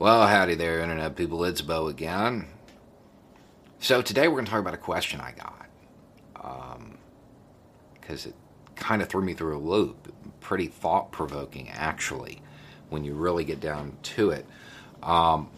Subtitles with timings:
[0.00, 1.42] Well, howdy there, Internet people.
[1.42, 2.46] It's Beau again.
[3.80, 5.66] So, today we're going to talk about a question I got.
[8.00, 8.34] Because um, it
[8.76, 10.14] kind of threw me through a loop.
[10.38, 12.40] Pretty thought provoking, actually,
[12.90, 14.46] when you really get down to it.
[15.02, 15.50] Um,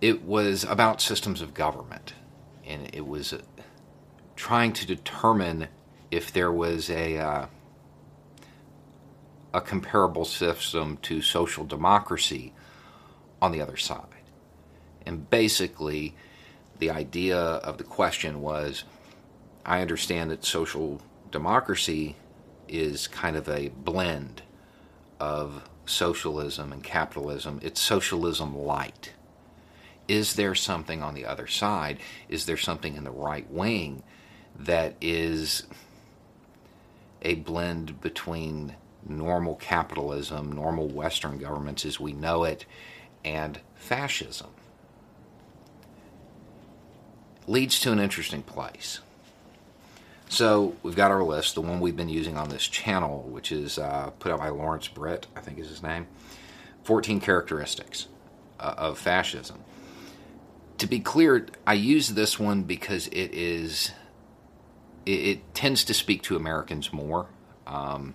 [0.00, 2.14] it was about systems of government.
[2.66, 3.42] And it was uh,
[4.34, 5.68] trying to determine
[6.10, 7.18] if there was a.
[7.18, 7.46] Uh,
[9.54, 12.52] a comparable system to social democracy
[13.40, 14.06] on the other side.
[15.04, 16.14] And basically,
[16.78, 18.84] the idea of the question was
[19.64, 22.16] I understand that social democracy
[22.68, 24.42] is kind of a blend
[25.20, 27.60] of socialism and capitalism.
[27.62, 29.12] It's socialism light.
[30.08, 31.98] Is there something on the other side?
[32.28, 34.02] Is there something in the right wing
[34.58, 35.64] that is
[37.22, 38.74] a blend between
[39.08, 42.64] normal capitalism, normal Western governments as we know it,
[43.24, 44.48] and fascism.
[47.46, 49.00] Leads to an interesting place.
[50.28, 53.78] So we've got our list, the one we've been using on this channel, which is
[53.78, 56.06] uh, put out by Lawrence Britt, I think is his name.
[56.84, 58.08] 14 characteristics
[58.58, 59.60] uh, of fascism.
[60.78, 63.92] To be clear, I use this one because it is
[65.04, 67.26] it, it tends to speak to Americans more.
[67.66, 68.14] Um,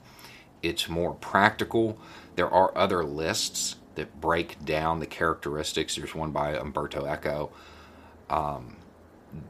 [0.61, 1.97] it's more practical.
[2.36, 5.95] There are other lists that break down the characteristics.
[5.95, 7.52] There's one by Umberto Eco.
[8.30, 8.78] Um,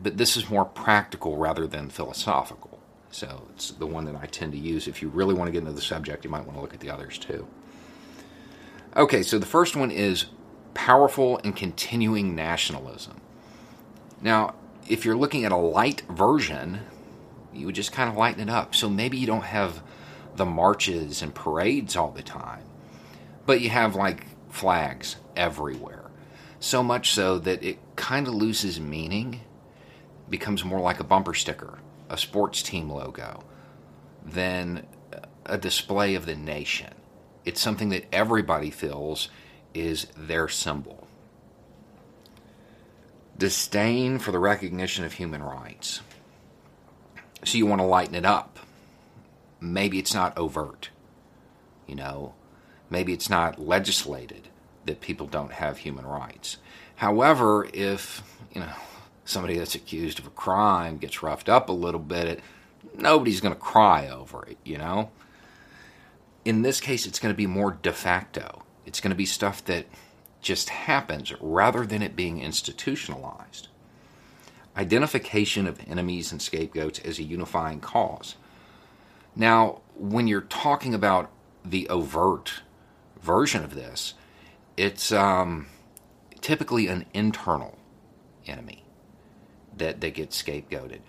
[0.01, 2.79] but this is more practical rather than philosophical.
[3.11, 4.87] So it's the one that I tend to use.
[4.87, 6.79] If you really want to get into the subject, you might want to look at
[6.79, 7.47] the others too.
[8.95, 10.25] Okay, so the first one is
[10.73, 13.19] powerful and continuing nationalism.
[14.21, 14.55] Now,
[14.87, 16.81] if you're looking at a light version,
[17.53, 18.75] you would just kind of lighten it up.
[18.75, 19.81] So maybe you don't have
[20.37, 22.63] the marches and parades all the time,
[23.45, 26.05] but you have like flags everywhere.
[26.59, 29.41] So much so that it kind of loses meaning,
[30.29, 33.43] becomes more like a bumper sticker, a sports team logo,
[34.25, 34.85] than
[35.45, 36.93] a display of the nation.
[37.45, 39.29] It's something that everybody feels
[39.73, 41.07] is their symbol.
[43.37, 46.01] Disdain for the recognition of human rights.
[47.45, 48.59] So you want to lighten it up.
[49.59, 50.89] Maybe it's not overt,
[51.87, 52.33] you know,
[52.89, 54.49] maybe it's not legislated
[54.85, 56.57] that people don't have human rights.
[56.97, 58.23] However, if,
[58.53, 58.73] you know,
[59.25, 62.39] somebody that's accused of a crime gets roughed up a little bit,
[62.95, 65.11] nobody's going to cry over it, you know?
[66.45, 68.63] In this case, it's going to be more de facto.
[68.85, 69.85] It's going to be stuff that
[70.41, 73.67] just happens rather than it being institutionalized.
[74.77, 78.35] Identification of enemies and scapegoats as a unifying cause.
[79.37, 81.29] Now, when you're talking about
[81.63, 82.61] the overt
[83.21, 84.15] version of this,
[84.75, 85.67] it's um,
[86.41, 87.77] typically an internal
[88.47, 88.83] enemy
[89.77, 91.01] that, that gets scapegoated.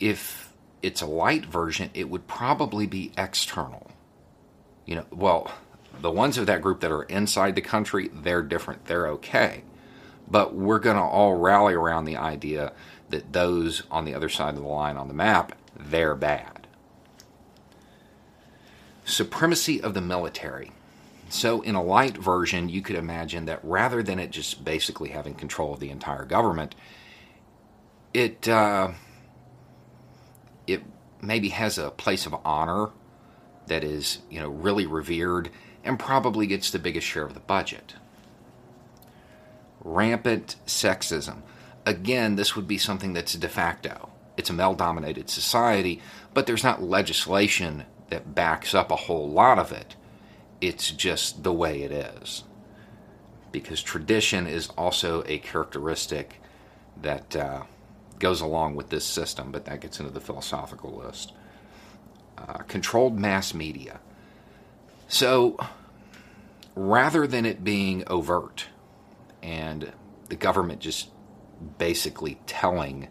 [0.00, 3.88] If it's a light version, it would probably be external.
[4.84, 5.52] You know, well,
[6.00, 8.86] the ones of that group that are inside the country, they're different.
[8.86, 9.62] They're okay.
[10.28, 12.72] But we're going to all rally around the idea
[13.10, 16.61] that those on the other side of the line on the map, they're bad.
[19.04, 20.72] Supremacy of the military.
[21.28, 25.34] So, in a light version, you could imagine that rather than it just basically having
[25.34, 26.74] control of the entire government,
[28.12, 28.90] it uh,
[30.66, 30.82] it
[31.22, 32.90] maybe has a place of honor
[33.66, 35.50] that is you know really revered
[35.84, 37.94] and probably gets the biggest share of the budget.
[39.82, 41.38] Rampant sexism.
[41.84, 44.10] Again, this would be something that's de facto.
[44.36, 46.00] It's a male dominated society,
[46.32, 49.96] but there's not legislation that backs up a whole lot of it.
[50.60, 52.44] It's just the way it is.
[53.50, 56.38] Because tradition is also a characteristic
[57.00, 57.62] that uh,
[58.18, 61.32] goes along with this system, but that gets into the philosophical list.
[62.36, 63.98] Uh, controlled mass media.
[65.08, 65.56] So,
[66.74, 68.66] rather than it being overt
[69.42, 69.90] and
[70.28, 71.08] the government just
[71.78, 73.08] basically telling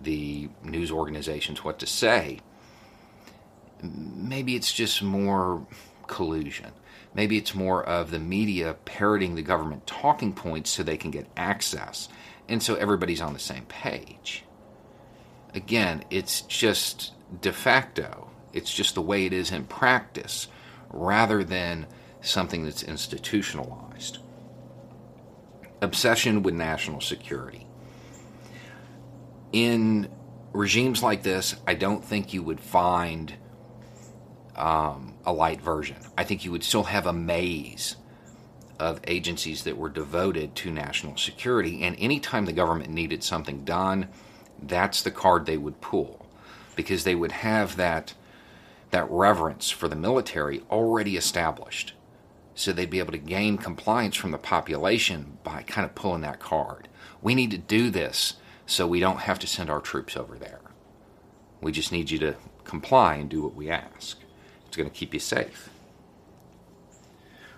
[0.00, 2.38] the news organizations what to say,
[3.82, 5.66] maybe it's just more
[6.06, 6.72] collusion.
[7.14, 11.26] Maybe it's more of the media parroting the government talking points so they can get
[11.36, 12.08] access.
[12.48, 14.44] And so everybody's on the same page.
[15.54, 20.48] Again, it's just de facto, it's just the way it is in practice
[20.90, 21.86] rather than
[22.20, 24.18] something that's institutionalized.
[25.80, 27.66] Obsession with national security.
[29.52, 30.10] In
[30.52, 33.34] regimes like this, I don't think you would find
[34.56, 35.96] um, a light version.
[36.16, 37.96] I think you would still have a maze
[38.78, 44.08] of agencies that were devoted to national security, and anytime the government needed something done,
[44.62, 46.26] that's the card they would pull
[46.74, 48.14] because they would have that
[48.90, 51.92] that reverence for the military already established.
[52.54, 56.38] So they'd be able to gain compliance from the population by kind of pulling that
[56.38, 56.88] card.
[57.20, 60.60] We need to do this so we don't have to send our troops over there.
[61.60, 64.18] We just need you to comply and do what we ask.
[64.76, 65.70] It's going to keep you safe.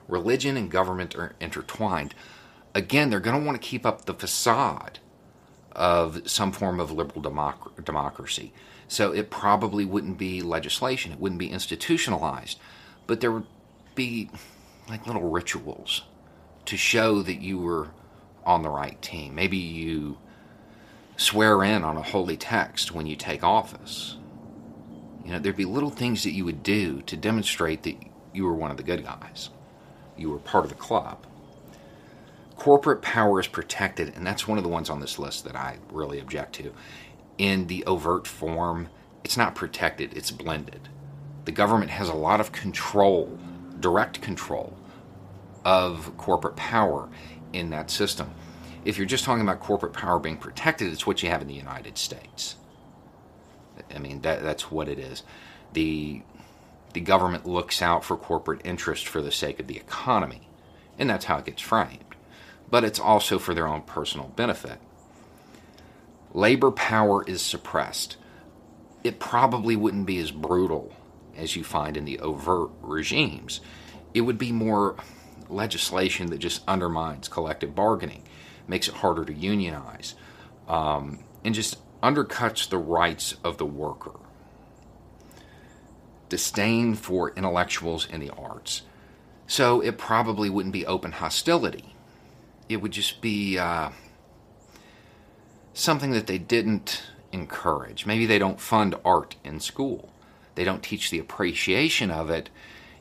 [0.07, 2.15] Religion and government are intertwined.
[2.77, 5.01] Again, they're going to want to keep up the facade
[5.73, 8.53] of some form of liberal democ- democracy.
[8.87, 12.61] So it probably wouldn't be legislation, it wouldn't be institutionalized,
[13.09, 13.47] but there would
[13.97, 14.31] be
[14.89, 16.03] like little rituals
[16.67, 17.89] to show that you were
[18.47, 19.35] on the right team.
[19.35, 20.19] Maybe you
[21.17, 24.18] swear in on a holy text when you take office.
[25.29, 27.97] You know, there'd be little things that you would do to demonstrate that
[28.33, 29.51] you were one of the good guys.
[30.17, 31.27] You were part of the club.
[32.57, 35.81] Corporate power is protected, and that's one of the ones on this list that I
[35.93, 36.73] really object to.
[37.37, 38.89] In the overt form,
[39.23, 40.89] it's not protected, it's blended.
[41.45, 43.39] The government has a lot of control,
[43.81, 44.79] direct control,
[45.63, 47.07] of corporate power
[47.53, 48.31] in that system.
[48.87, 51.55] If you're just talking about corporate power being protected, it's what you have in the
[51.55, 52.57] United States.
[53.95, 55.23] I mean, that, that's what it is.
[55.73, 56.23] The,
[56.93, 60.49] the government looks out for corporate interest for the sake of the economy,
[60.99, 62.05] and that's how it gets framed.
[62.71, 64.79] But it's also for their own personal benefit.
[66.35, 68.17] Labor power is suppressed.
[69.03, 70.93] It probably wouldn't be as brutal
[71.37, 73.61] as you find in the overt regimes.
[74.13, 74.97] It would be more
[75.49, 78.23] legislation that just undermines collective bargaining,
[78.67, 80.15] makes it harder to unionize,
[80.67, 84.19] um, and just undercuts the rights of the worker.
[86.29, 88.83] Disdain for intellectuals and the arts.
[89.47, 91.95] So it probably wouldn't be open hostility.
[92.69, 93.91] It would just be uh,
[95.73, 97.03] something that they didn't
[97.33, 98.05] encourage.
[98.05, 100.11] Maybe they don't fund art in school,
[100.55, 102.51] they don't teach the appreciation of it,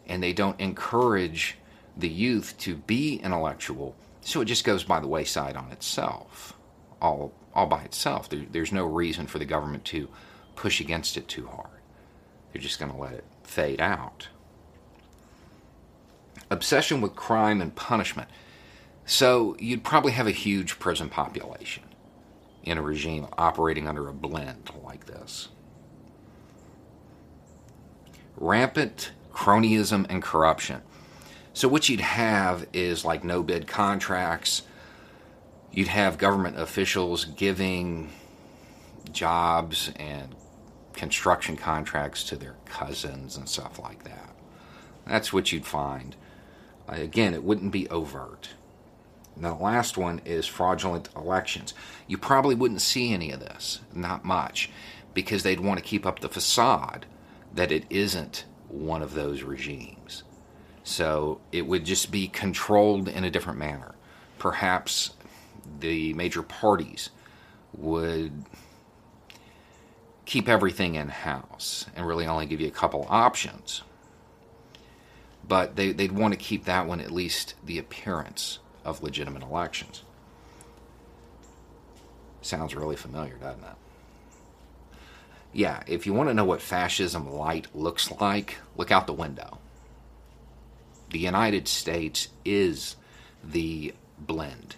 [0.08, 1.58] and they don't encourage
[1.98, 3.96] the youth to be intellectual.
[4.22, 6.54] So it just goes by the wayside on itself,
[7.02, 8.30] all all by itself.
[8.30, 10.07] There, there's no reason for the government to
[10.56, 11.81] push against it too hard.
[12.54, 14.27] They're just going to let it fade out.
[16.51, 18.30] Obsession with crime and punishment.
[19.06, 21.83] So you'd probably have a huge prison population
[22.63, 25.50] in a regime operating under a blend like this.
[28.38, 30.81] Rampant cronyism and corruption.
[31.54, 34.62] So what you'd have is like no bid contracts,
[35.72, 38.12] you'd have government officials giving
[39.12, 40.36] jobs and
[40.94, 44.36] construction contracts to their cousins and stuff like that.
[45.06, 46.16] That's what you'd find.
[46.88, 48.50] Again, it wouldn't be overt.
[49.36, 51.74] Now, the last one is fraudulent elections.
[52.07, 54.69] You probably wouldn't see any of this, not much,
[55.14, 57.06] because they'd want to keep up the facade
[57.54, 60.24] that it isn't one of those regimes.
[60.83, 63.94] So it would just be controlled in a different manner.
[64.40, 65.12] Perhaps
[65.80, 67.09] the major parties
[67.74, 68.45] would
[70.26, 73.83] keep everything in house and really only give you a couple options.
[75.47, 80.04] But they, would want to keep that one at least the appearance of legitimate elections.
[82.42, 84.95] Sounds really familiar, doesn't it?
[85.54, 89.59] Yeah, if you want to know what fascism light looks like, look out the window.
[91.09, 92.97] The United States is
[93.42, 94.76] the blend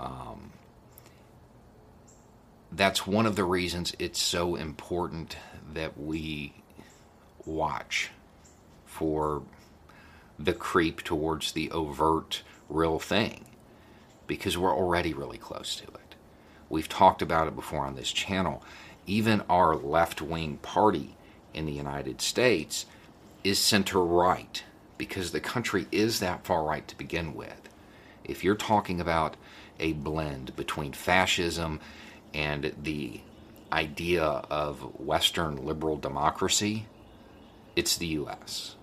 [0.00, 0.52] um,
[2.72, 5.36] that's one of the reasons it's so important
[5.74, 6.54] that we
[7.44, 8.10] watch
[8.86, 9.42] for
[10.38, 13.44] the creep towards the overt real thing
[14.26, 16.14] because we're already really close to it.
[16.68, 18.62] We've talked about it before on this channel.
[19.06, 21.16] Even our left wing party
[21.52, 22.86] in the United States
[23.42, 24.62] is center right
[24.96, 27.68] because the country is that far right to begin with.
[28.24, 29.36] If you're talking about
[29.80, 31.80] a blend between fascism
[32.32, 33.20] and the
[33.72, 36.86] idea of Western liberal democracy,
[37.76, 38.76] it's the U.S.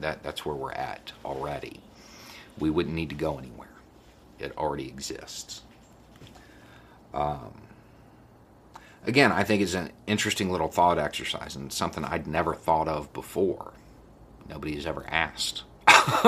[0.00, 1.80] that that's where we're at already.
[2.58, 3.68] We wouldn't need to go anywhere.
[4.38, 5.62] It already exists.
[7.14, 7.52] Um,
[9.06, 13.12] again, I think it's an interesting little thought exercise and something I'd never thought of
[13.12, 13.72] before.
[14.48, 15.62] Nobody has ever asked.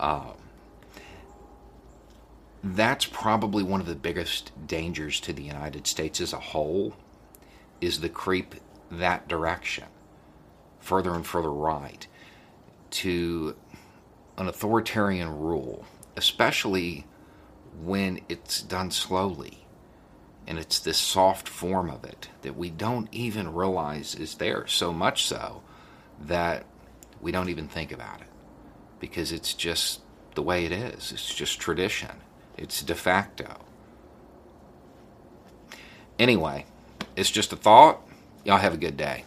[0.00, 0.29] um,
[2.80, 6.94] that's probably one of the biggest dangers to the United States as a whole
[7.80, 8.54] is the creep
[8.90, 9.84] that direction,
[10.78, 12.06] further and further right,
[12.90, 13.54] to
[14.38, 15.84] an authoritarian rule,
[16.16, 17.06] especially
[17.82, 19.66] when it's done slowly.
[20.46, 24.92] And it's this soft form of it that we don't even realize is there, so
[24.92, 25.62] much so
[26.18, 26.64] that
[27.20, 28.26] we don't even think about it
[28.98, 30.00] because it's just
[30.34, 31.12] the way it is.
[31.12, 32.22] It's just tradition,
[32.56, 33.56] it's de facto.
[36.18, 36.66] Anyway,
[37.16, 38.00] it's just a thought.
[38.44, 39.24] Y'all have a good day.